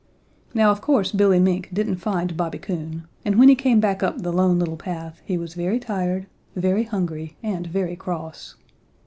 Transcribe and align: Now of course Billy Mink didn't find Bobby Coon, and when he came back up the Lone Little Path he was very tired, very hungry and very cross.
Now 0.55 0.71
of 0.71 0.81
course 0.81 1.11
Billy 1.11 1.37
Mink 1.39 1.69
didn't 1.71 1.97
find 1.97 2.35
Bobby 2.35 2.57
Coon, 2.57 3.03
and 3.23 3.37
when 3.37 3.49
he 3.49 3.53
came 3.53 3.79
back 3.79 4.01
up 4.01 4.19
the 4.23 4.33
Lone 4.33 4.57
Little 4.57 4.75
Path 4.75 5.21
he 5.25 5.37
was 5.37 5.53
very 5.53 5.79
tired, 5.79 6.25
very 6.55 6.85
hungry 6.85 7.37
and 7.43 7.67
very 7.67 7.95
cross. 7.95 8.55